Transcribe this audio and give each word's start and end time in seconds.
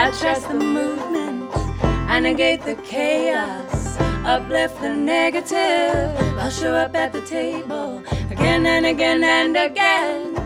I 0.00 0.12
trust 0.12 0.46
the 0.46 0.54
movement. 0.54 1.50
I 1.82 2.20
negate 2.20 2.62
the 2.62 2.76
chaos. 2.76 3.98
Uplift 4.24 4.80
the 4.80 4.94
negative. 4.94 6.14
I'll 6.38 6.50
show 6.50 6.72
up 6.72 6.94
at 6.94 7.12
the 7.12 7.20
table 7.22 8.04
again 8.30 8.64
and 8.64 8.86
again 8.86 9.24
and 9.24 9.56
again. 9.56 10.38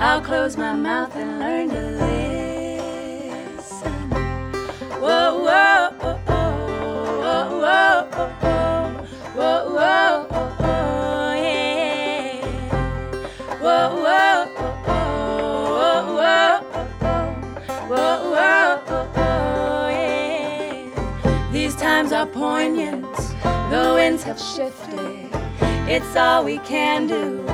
I'll 0.00 0.20
close 0.20 0.56
my 0.56 0.74
mouth 0.74 1.14
and 1.14 1.38
learn 1.38 1.68
to 1.68 1.82
listen. 3.60 4.10
Whoa, 5.00 5.38
whoa, 5.38 5.85
These 21.76 21.82
times 21.82 22.12
are 22.12 22.26
poignant, 22.26 23.14
the 23.70 23.92
winds 23.96 24.22
have 24.22 24.40
shifted. 24.40 25.28
It's 25.86 26.16
all 26.16 26.42
we 26.42 26.56
can 26.60 27.06
do 27.06 27.44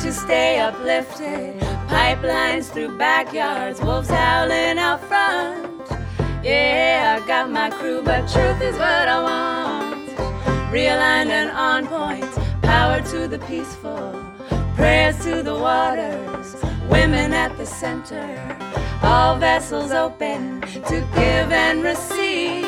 to 0.00 0.12
stay 0.14 0.58
uplifted. 0.58 1.60
Pipelines 1.86 2.72
through 2.72 2.96
backyards, 2.96 3.82
wolves 3.82 4.08
howling 4.08 4.78
out 4.78 5.04
front. 5.04 5.90
Yeah, 6.42 7.20
I 7.20 7.26
got 7.26 7.50
my 7.50 7.68
crew, 7.68 8.00
but 8.02 8.20
truth 8.20 8.62
is 8.62 8.78
what 8.78 9.08
I 9.08 9.22
want. 9.22 10.08
Realigned 10.72 11.28
and 11.28 11.50
on 11.50 11.86
point, 11.86 12.32
power 12.62 13.02
to 13.10 13.28
the 13.28 13.40
peaceful, 13.40 14.24
prayers 14.74 15.22
to 15.24 15.42
the 15.42 15.54
waters, 15.54 16.56
women 16.88 17.34
at 17.34 17.54
the 17.58 17.66
center, 17.66 18.56
all 19.02 19.36
vessels 19.36 19.92
open 19.92 20.62
to 20.62 21.06
give 21.14 21.52
and 21.52 21.82
receive. 21.82 22.65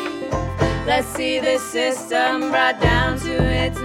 Let's 0.89 1.07
see 1.09 1.39
this 1.39 1.63
system 1.71 2.49
brought 2.51 2.81
down 2.81 3.19
to 3.19 3.35
its 3.45 3.79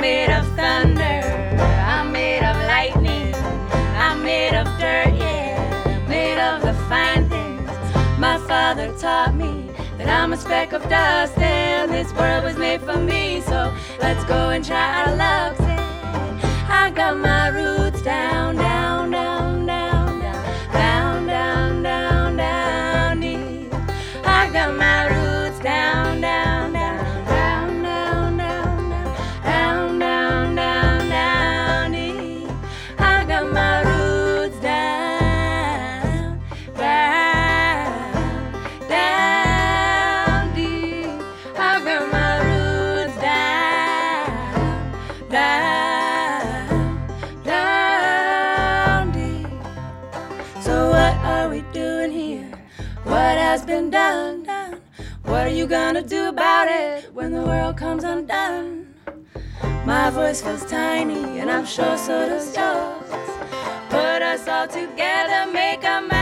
made 0.00 0.30
of 0.30 0.46
thunder. 0.56 1.20
I'm 1.86 2.10
made 2.10 2.42
of 2.42 2.56
lightning. 2.66 3.34
I'm 3.96 4.22
made 4.22 4.54
of 4.54 4.66
dirt, 4.78 5.14
yeah. 5.14 6.06
Made 6.08 6.38
of 6.40 6.62
the 6.62 6.72
fine 6.88 7.28
things. 7.28 7.70
My 8.18 8.38
father 8.48 8.92
taught 8.98 9.34
me 9.34 9.70
that 9.98 10.08
I'm 10.08 10.32
a 10.32 10.38
speck 10.38 10.72
of 10.72 10.82
dust 10.88 11.36
and 11.36 11.92
this 11.92 12.12
world 12.14 12.44
was 12.44 12.56
made 12.56 12.80
for 12.80 12.96
me. 12.96 13.42
So 13.42 13.74
let's 14.00 14.24
go 14.24 14.50
and 14.50 14.64
try 14.64 15.04
our 15.04 15.16
luck. 15.16 15.56
I 16.70 16.90
got 16.94 17.18
my 17.18 17.48
roots 17.48 18.00
down, 18.00 18.56
down, 18.56 19.10
down, 19.10 19.10
down, 19.10 19.19
Done, 53.88 54.42
done? 54.44 54.80
What 55.24 55.46
are 55.46 55.50
you 55.50 55.66
gonna 55.66 56.02
do 56.02 56.28
about 56.28 56.68
it 56.68 57.12
when 57.14 57.32
the 57.32 57.40
world 57.40 57.78
comes 57.78 58.04
undone? 58.04 58.94
My 59.86 60.10
voice 60.10 60.42
feels 60.42 60.66
tiny, 60.66 61.40
and 61.40 61.50
I'm 61.50 61.64
sure 61.64 61.96
so 61.96 62.28
does 62.28 62.54
yours. 62.54 63.10
Put 63.88 64.20
us 64.22 64.46
all 64.46 64.68
together, 64.68 65.50
make 65.50 65.82
a 65.82 66.02
mighty 66.02 66.19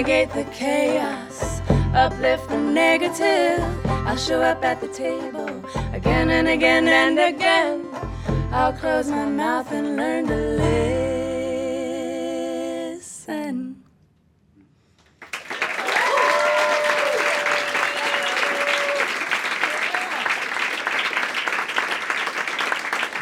negate 0.00 0.32
the 0.32 0.44
chaos. 0.44 1.60
Uplift 1.92 2.48
the 2.48 2.56
negative. 2.56 3.60
I'll 4.06 4.16
show 4.16 4.40
up 4.40 4.64
at 4.64 4.80
the 4.80 4.88
table 4.88 5.62
again 5.92 6.30
and 6.30 6.48
again 6.48 6.88
and 6.88 7.18
again. 7.18 7.86
I'll 8.50 8.72
close 8.72 9.10
my 9.10 9.26
mouth 9.26 9.70
and 9.70 9.96
learn 9.98 10.26
to 10.28 10.36
listen. 12.94 13.82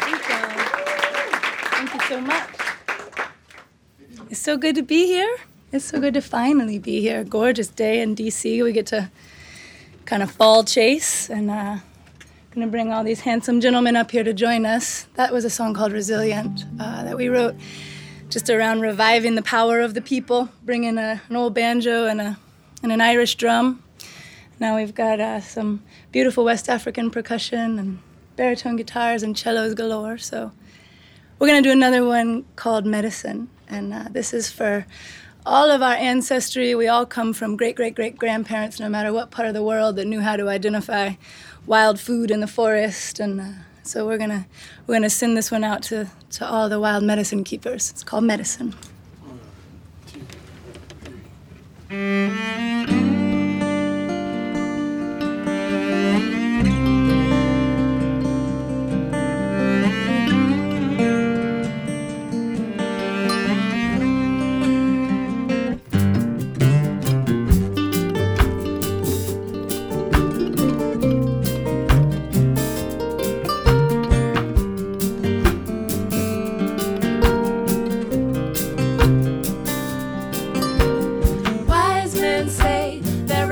Thank 0.05 0.29
you. 0.29 0.39
Thank 1.75 1.93
you 1.93 1.99
so 2.07 2.21
much. 2.21 2.49
It's 4.29 4.39
so 4.39 4.55
good 4.55 4.75
to 4.75 4.83
be 4.83 5.07
here. 5.07 5.48
It's 5.71 5.85
so 5.85 5.99
good 5.99 6.15
to 6.15 6.21
finally 6.21 6.79
be 6.79 6.99
here. 6.99 7.23
Gorgeous 7.23 7.67
day 7.67 8.01
in 8.01 8.15
DC. 8.15 8.63
We 8.63 8.71
get 8.71 8.87
to 8.87 9.11
kind 10.05 10.23
of 10.23 10.31
fall 10.31 10.63
chase 10.63 11.29
and 11.29 11.51
uh, 11.51 11.77
gonna 12.49 12.65
bring 12.65 12.91
all 12.91 13.03
these 13.03 13.19
handsome 13.19 13.61
gentlemen 13.61 13.95
up 13.95 14.09
here 14.09 14.23
to 14.23 14.33
join 14.33 14.65
us. 14.65 15.05
That 15.13 15.31
was 15.31 15.45
a 15.45 15.49
song 15.51 15.75
called 15.75 15.91
Resilient 15.91 16.65
uh, 16.79 17.03
that 17.03 17.15
we 17.15 17.29
wrote 17.29 17.53
just 18.29 18.49
around 18.49 18.81
reviving 18.81 19.35
the 19.35 19.43
power 19.43 19.79
of 19.79 19.93
the 19.93 20.01
people, 20.01 20.49
bringing 20.63 20.97
a, 20.97 21.21
an 21.29 21.35
old 21.35 21.53
banjo 21.53 22.07
and, 22.07 22.19
a, 22.19 22.39
and 22.81 22.91
an 22.91 22.99
Irish 22.99 23.35
drum. 23.35 23.83
Now 24.59 24.75
we've 24.75 24.95
got 24.95 25.19
uh, 25.19 25.39
some 25.39 25.83
beautiful 26.11 26.43
West 26.43 26.67
African 26.67 27.11
percussion 27.11 27.77
and 27.77 27.99
baritone 28.35 28.75
guitars 28.75 29.21
and 29.21 29.37
cellos 29.37 29.75
galore. 29.75 30.17
So 30.17 30.51
we're 31.37 31.45
gonna 31.45 31.61
do 31.61 31.71
another 31.71 32.03
one 32.03 32.45
called 32.55 32.87
Medicine, 32.87 33.49
and 33.67 33.93
uh, 33.93 34.05
this 34.09 34.33
is 34.33 34.49
for 34.49 34.87
all 35.49 35.71
of 35.71 35.81
our 35.81 35.93
ancestry. 35.93 36.75
We 36.75 36.87
all 36.87 37.07
come 37.07 37.33
from 37.33 37.57
great 37.57 37.75
great 37.75 37.95
great 37.95 38.17
grandparents, 38.17 38.79
no 38.79 38.87
matter 38.87 39.11
what 39.11 39.31
part 39.31 39.47
of 39.47 39.55
the 39.55 39.63
world, 39.63 39.95
that 39.95 40.05
knew 40.05 40.21
how 40.21 40.37
to 40.37 40.47
identify 40.47 41.13
wild 41.65 41.99
food 41.99 42.29
in 42.29 42.39
the 42.39 42.47
forest, 42.47 43.19
and 43.19 43.41
uh, 43.41 43.45
so 43.81 44.05
we're 44.05 44.19
gonna 44.19 44.45
we're 44.85 44.93
gonna 44.93 45.09
send 45.09 45.35
this 45.35 45.49
one 45.49 45.63
out 45.63 45.81
to 45.83 46.07
to 46.37 46.47
all 46.47 46.69
the 46.69 46.79
wild 46.79 47.03
medicine 47.03 47.43
keepers. 47.43 47.89
It's 47.89 48.03
called 48.03 48.25
Medicine. 48.25 48.75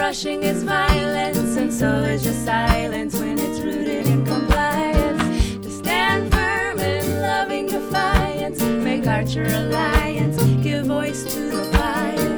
Rushing 0.07 0.44
is 0.44 0.63
violence, 0.63 1.57
and 1.57 1.74
so 1.74 1.89
is 2.13 2.24
your 2.24 2.33
silence 2.33 3.13
when 3.19 3.38
it's 3.38 3.59
rooted 3.59 4.07
in 4.07 4.25
compliance. 4.25 5.21
To 5.65 5.69
stand 5.69 6.31
firm 6.31 6.80
in 6.80 7.21
loving 7.21 7.68
defiance, 7.68 8.62
make 8.62 9.06
Archer 9.06 9.44
alliance, 9.44 10.42
give 10.63 10.86
voice 10.86 11.25
to 11.33 11.42
the 11.56 11.63
fire. 11.75 12.36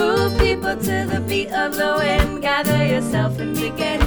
Move 0.00 0.38
people 0.38 0.76
to 0.88 0.96
the 1.12 1.24
beat 1.26 1.50
of 1.52 1.76
the 1.76 1.94
wind, 1.96 2.42
gather 2.42 2.84
yourself 2.84 3.38
and 3.38 3.54
begin 3.54 4.00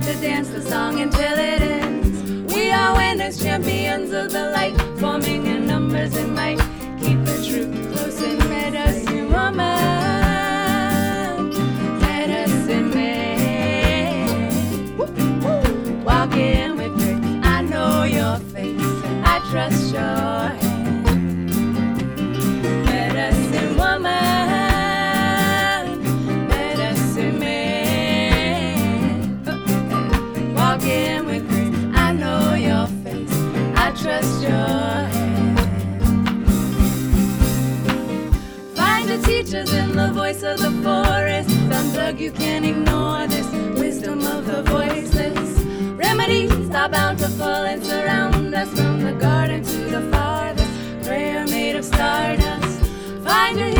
to 0.00 0.12
dance 0.22 0.48
the 0.48 0.62
song 0.62 1.00
until 1.00 1.36
it 1.38 1.60
ends. 1.60 2.54
We 2.54 2.70
are 2.70 2.96
winners, 2.96 3.38
champions 3.38 4.12
of 4.12 4.32
the 4.32 4.50
light, 4.56 4.74
forming 4.98 5.44
in 5.46 5.66
numbers 5.66 6.16
and 6.16 6.34
might. 6.34 6.60
Keep 7.02 7.18
the 7.26 7.38
truth 7.46 7.72
close 7.92 8.22
and 8.22 8.38
let 8.48 8.74
us 8.74 9.04
medicine 9.04 9.30
woman. 9.30 10.03
The 39.54 39.78
in 39.78 39.94
the 39.94 40.10
voice 40.12 40.42
of 40.42 40.58
the 40.58 40.72
forest. 40.82 41.48
Unplug, 41.70 42.18
you 42.18 42.32
can't 42.32 42.64
ignore 42.64 43.28
this 43.28 43.46
wisdom 43.78 44.18
of 44.26 44.46
the 44.46 44.64
voiceless. 44.64 45.60
Remedies 45.94 46.70
are 46.70 46.88
bountiful 46.88 47.62
and 47.70 47.80
surround 47.80 48.52
us 48.52 48.68
from 48.70 49.00
the 49.00 49.12
garden 49.12 49.62
to 49.62 49.78
the 49.94 50.10
farthest. 50.10 51.06
Prayer 51.06 51.46
made 51.46 51.76
of 51.76 51.84
stardust. 51.84 52.80
Find 53.22 53.60
your 53.60 53.73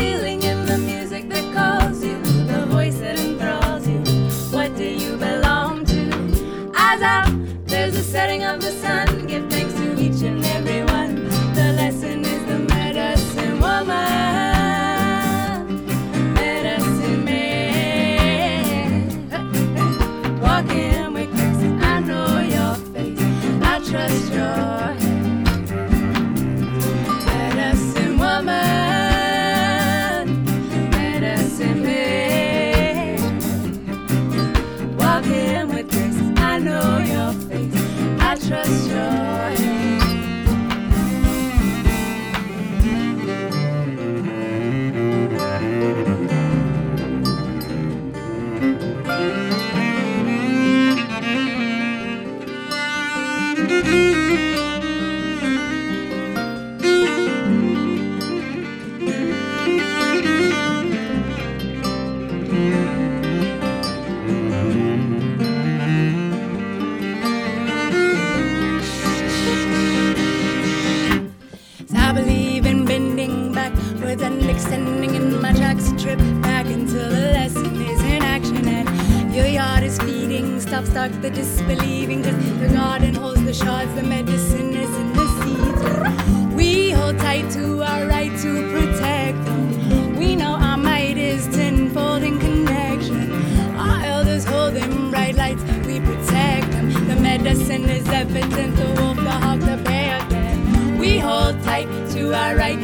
The 97.45 97.51
medicine 97.51 97.85
is 97.91 98.07
evident, 98.07 98.75
the 98.75 98.85
wolf, 98.99 99.17
the 99.17 99.29
hawk, 99.29 99.59
the 99.59 99.79
bear, 99.83 100.17
dead. 100.29 100.99
We 100.99 101.19
hold 101.19 101.61
tight 101.61 101.85
to 102.13 102.33
our 102.33 102.55
right 102.55 102.79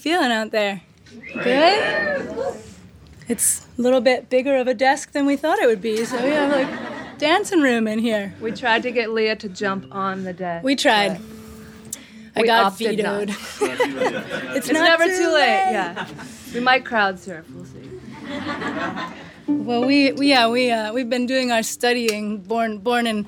feeling 0.00 0.30
out 0.32 0.50
there? 0.50 0.82
Good? 1.34 2.56
It's 3.28 3.66
a 3.78 3.82
little 3.82 4.00
bit 4.00 4.28
bigger 4.28 4.56
of 4.56 4.66
a 4.66 4.74
desk 4.74 5.12
than 5.12 5.26
we 5.26 5.36
thought 5.36 5.58
it 5.60 5.66
would 5.66 5.80
be, 5.82 6.04
so 6.04 6.16
we 6.22 6.30
have 6.30 6.50
like 6.50 7.18
dancing 7.18 7.60
room 7.60 7.86
in 7.86 7.98
here. 8.00 8.34
We 8.40 8.50
tried 8.52 8.82
to 8.82 8.90
get 8.90 9.10
Leah 9.10 9.36
to 9.36 9.48
jump 9.48 9.86
on 9.92 10.24
the 10.24 10.32
desk. 10.32 10.64
We 10.64 10.74
tried. 10.74 11.20
I 12.34 12.40
We 12.40 12.46
got 12.46 12.64
opted 12.66 12.98
not. 13.02 13.26
vetoed. 13.28 13.36
it's 14.56 14.68
It's 14.68 14.72
never 14.72 15.04
too 15.04 15.32
late. 15.32 15.70
Yeah. 15.70 16.08
We 16.54 16.60
might 16.60 16.84
crowd 16.84 17.18
surf. 17.20 17.44
We'll 17.54 17.64
see. 17.64 17.88
Well, 19.46 19.84
we, 19.84 20.12
we 20.12 20.28
yeah 20.28 20.48
we 20.48 20.70
uh, 20.70 20.92
we've 20.92 21.10
been 21.10 21.26
doing 21.26 21.50
our 21.52 21.62
studying, 21.62 22.38
born 22.38 22.78
born 22.78 23.06
and 23.06 23.26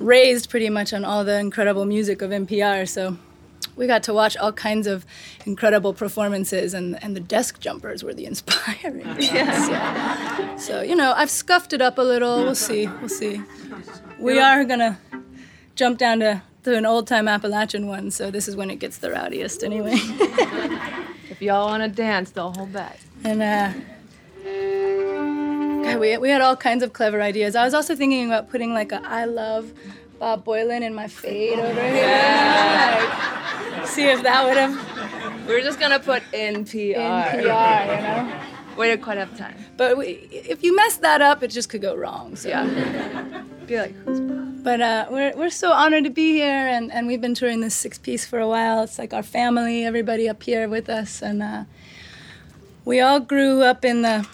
raised 0.00 0.50
pretty 0.50 0.68
much 0.70 0.92
on 0.92 1.04
all 1.04 1.24
the 1.24 1.38
incredible 1.38 1.84
music 1.84 2.20
of 2.22 2.30
NPR. 2.30 2.88
So 2.88 3.16
we 3.76 3.86
got 3.86 4.02
to 4.04 4.14
watch 4.14 4.36
all 4.36 4.52
kinds 4.52 4.86
of 4.86 5.04
incredible 5.44 5.92
performances, 5.94 6.74
and 6.74 7.02
and 7.02 7.14
the 7.14 7.20
desk 7.20 7.60
jumpers 7.60 8.02
were 8.02 8.14
the 8.14 8.24
inspiring. 8.26 9.06
Yeah. 9.20 10.56
So 10.56 10.80
you 10.82 10.96
know, 10.96 11.12
I've 11.14 11.30
scuffed 11.30 11.72
it 11.72 11.80
up 11.82 11.98
a 11.98 12.02
little. 12.02 12.42
We'll 12.44 12.54
see. 12.54 12.86
We'll 12.86 13.08
see. 13.08 13.40
We 14.18 14.38
are 14.40 14.64
gonna 14.64 14.98
jump 15.74 15.98
down 15.98 16.20
to, 16.20 16.42
to 16.64 16.74
an 16.76 16.86
old 16.86 17.06
time 17.06 17.28
Appalachian 17.28 17.86
one, 17.86 18.10
so 18.10 18.30
this 18.30 18.48
is 18.48 18.56
when 18.56 18.70
it 18.70 18.76
gets 18.78 18.96
the 18.98 19.10
rowdiest 19.10 19.62
anyway. 19.62 19.98
If 21.28 21.42
y'all 21.42 21.66
want 21.66 21.82
to 21.82 21.88
dance, 21.90 22.30
don't 22.30 22.56
hold 22.56 22.72
back. 22.72 22.98
and 23.22 23.42
uh, 23.42 23.72
God, 25.84 26.00
we, 26.00 26.16
we 26.16 26.30
had 26.30 26.40
all 26.40 26.56
kinds 26.56 26.82
of 26.82 26.92
clever 26.94 27.20
ideas. 27.20 27.54
I 27.54 27.64
was 27.64 27.74
also 27.74 27.94
thinking 27.94 28.26
about 28.26 28.48
putting 28.50 28.72
like 28.72 28.90
a 28.92 29.02
I 29.04 29.24
love 29.26 29.70
Bob 30.18 30.44
Boilen 30.46 30.80
in 30.82 30.94
my 30.94 31.08
fade 31.08 31.58
over 31.58 31.82
here. 31.82 32.06
Like, 32.06 33.45
see 33.96 34.08
if 34.08 34.22
that 34.22 34.44
would 34.44 34.58
have 34.58 35.46
We're 35.48 35.62
just 35.62 35.80
gonna 35.80 35.98
put 35.98 36.22
NPR. 36.32 36.94
NPR, 36.94 37.36
you 37.38 37.44
know? 37.46 38.40
We 38.76 38.88
don't 38.88 39.00
quite 39.00 39.16
have 39.16 39.36
time. 39.38 39.56
But 39.78 39.96
we, 39.96 40.28
if 40.30 40.62
you 40.62 40.76
mess 40.76 40.98
that 40.98 41.22
up, 41.22 41.42
it 41.42 41.48
just 41.48 41.70
could 41.70 41.80
go 41.80 41.94
wrong. 41.96 42.36
So. 42.36 42.50
Yeah. 42.50 43.42
Be 43.66 43.78
like, 43.78 43.94
who's 44.04 44.20
Bob? 44.20 44.62
But 44.62 44.80
uh, 44.82 45.06
we're, 45.10 45.34
we're 45.34 45.50
so 45.50 45.72
honored 45.72 46.04
to 46.04 46.10
be 46.10 46.34
here, 46.34 46.66
and, 46.68 46.92
and 46.92 47.06
we've 47.06 47.20
been 47.20 47.34
touring 47.34 47.60
this 47.60 47.74
six 47.74 47.96
piece 47.98 48.26
for 48.26 48.38
a 48.38 48.46
while. 48.46 48.82
It's 48.82 48.98
like 48.98 49.14
our 49.14 49.22
family, 49.22 49.84
everybody 49.84 50.28
up 50.28 50.42
here 50.42 50.68
with 50.68 50.90
us, 50.90 51.22
and 51.22 51.42
uh, 51.42 51.64
we 52.84 53.00
all 53.00 53.20
grew 53.20 53.62
up 53.62 53.84
in 53.84 54.02
the 54.02 54.28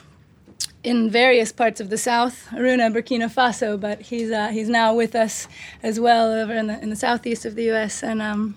in 0.83 1.09
various 1.09 1.53
parts 1.53 1.81
of 1.81 1.91
the 1.91 1.99
South, 1.99 2.49
Arouna, 2.51 2.93
Burkina 2.93 3.33
Faso, 3.33 3.79
but 3.79 4.01
he's 4.01 4.33
uh, 4.33 4.49
he's 4.49 4.69
now 4.69 4.93
with 4.93 5.15
us 5.15 5.47
as 5.83 6.01
well 6.01 6.33
over 6.33 6.53
in 6.53 6.67
the 6.67 6.83
in 6.83 6.91
the 6.91 6.97
southeast 6.97 7.45
of 7.45 7.55
the 7.55 7.65
U.S. 7.65 8.03
and 8.03 8.21
um, 8.21 8.57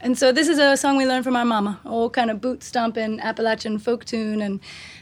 and 0.00 0.18
so 0.18 0.32
this 0.32 0.48
is 0.48 0.58
a 0.58 0.76
song 0.76 0.96
we 0.96 1.06
learned 1.06 1.24
from 1.24 1.36
our 1.36 1.44
mama, 1.44 1.80
old 1.84 2.12
kind 2.12 2.30
of 2.30 2.40
boot 2.40 2.62
stomping 2.62 3.20
Appalachian 3.20 3.78
folk 3.78 4.04
tune, 4.04 4.40
and 4.40 4.60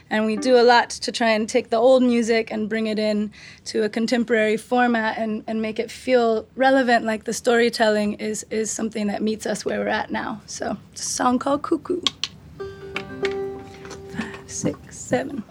and 0.09 0.25
we 0.25 0.37
do 0.37 0.57
a 0.57 0.63
lot 0.63 0.89
to 0.91 1.11
try 1.11 1.31
and 1.31 1.49
take 1.49 1.69
the 1.69 1.77
old 1.77 2.03
music 2.03 2.51
and 2.51 2.69
bring 2.69 2.87
it 2.87 2.99
in 2.99 3.31
to 3.65 3.83
a 3.83 3.89
contemporary 3.89 4.57
format 4.57 5.17
and, 5.17 5.43
and 5.47 5.61
make 5.61 5.79
it 5.79 5.89
feel 5.89 6.47
relevant, 6.55 7.03
like 7.03 7.23
the 7.23 7.33
storytelling 7.33 8.13
is 8.13 8.45
is 8.49 8.71
something 8.71 9.07
that 9.07 9.21
meets 9.21 9.45
us 9.45 9.65
where 9.65 9.79
we're 9.79 9.87
at 9.87 10.11
now. 10.11 10.41
So 10.45 10.77
it's 10.91 11.01
a 11.01 11.05
song 11.05 11.39
called 11.39 11.63
Cuckoo. 11.63 12.01
Five, 14.15 14.43
six, 14.45 14.97
seven. 14.97 15.43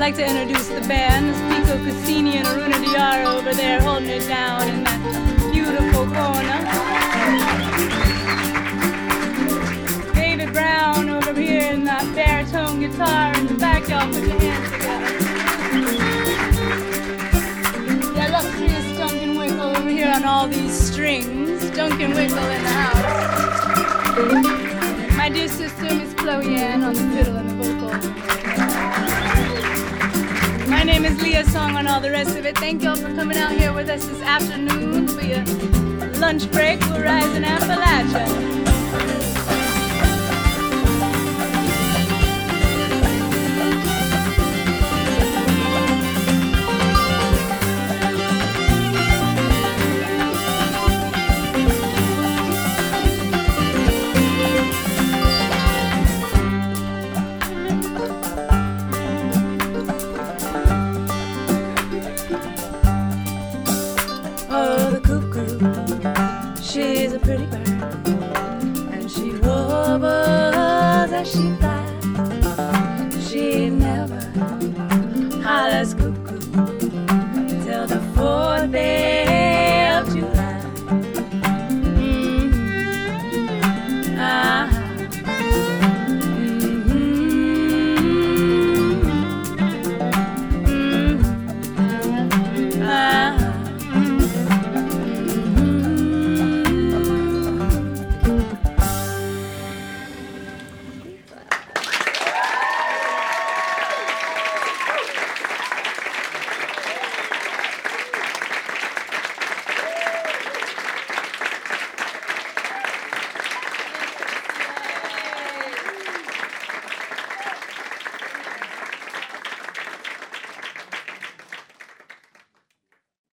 Like 0.00 0.14
to 0.16 0.24
introduce 0.24 0.66
the 0.68 0.80
band. 0.88 1.34
Biko 1.52 1.76
Casini 1.84 2.36
and 2.36 2.46
Arouna 2.46 2.78
Diarra 2.82 3.34
over 3.38 3.52
there 3.52 3.82
holding 3.82 4.08
it 4.08 4.26
down 4.26 4.66
in 4.66 4.82
that 4.82 4.98
beautiful 5.52 6.06
corner. 6.06 6.58
David 10.14 10.52
Brown 10.54 11.10
over 11.10 11.34
here 11.38 11.70
in 11.70 11.84
that 11.84 12.02
baritone 12.14 12.80
guitar 12.80 13.36
in 13.36 13.46
the 13.46 13.52
back. 13.54 13.88
Y'all 13.90 14.08
put 14.10 14.22
your 14.26 14.40
hands 14.40 14.70
together. 14.72 15.12
The 18.14 18.20
illustrious 18.26 18.96
Duncan 18.96 19.36
Wickel 19.36 19.76
over 19.76 19.90
here 19.90 20.10
on 20.14 20.24
all 20.24 20.48
these 20.48 20.72
strings. 20.72 21.70
Duncan 21.76 22.12
Wickel 22.12 22.48
in 22.56 22.62
the 22.62 22.70
house. 22.70 23.04
My 25.14 25.28
dear 25.28 25.48
sister, 25.48 25.94
Miss 25.94 26.14
Chloe 26.14 26.56
Ann 26.56 26.84
on 26.84 26.94
the 26.94 27.06
fiddle 27.14 27.36
and 27.36 27.50
the 27.50 27.54
vocal. 27.54 28.39
Is 31.10 31.20
Leah 31.20 31.44
Song 31.44 31.74
on 31.74 31.88
all 31.88 32.00
the 32.00 32.12
rest 32.12 32.36
of 32.38 32.46
it. 32.46 32.56
Thank 32.56 32.84
y'all 32.84 32.94
for 32.94 33.12
coming 33.16 33.36
out 33.36 33.50
here 33.50 33.72
with 33.72 33.88
us 33.88 34.06
this 34.06 34.22
afternoon 34.22 35.08
for 35.08 35.22
your 35.22 35.44
lunch 36.20 36.48
break. 36.52 36.80
We're 36.82 37.02
rising 37.02 37.42
Appalachia. 37.42 38.59